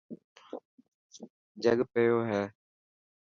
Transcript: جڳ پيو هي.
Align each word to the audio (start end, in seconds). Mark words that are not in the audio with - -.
جڳ 1.63 1.77
پيو 1.91 2.17
هي. 2.29 2.43